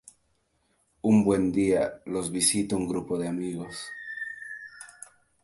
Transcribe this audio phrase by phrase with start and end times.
[1.03, 3.85] Un buen día los visita un grupo de amigos.